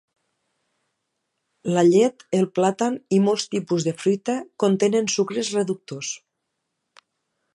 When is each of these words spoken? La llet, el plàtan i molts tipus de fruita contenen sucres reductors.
La 1.73 1.83
llet, 1.87 2.25
el 2.37 2.47
plàtan 2.59 2.97
i 3.17 3.21
molts 3.27 3.45
tipus 3.55 3.87
de 3.89 3.95
fruita 4.05 4.37
contenen 4.65 5.13
sucres 5.17 5.55
reductors. 5.59 6.13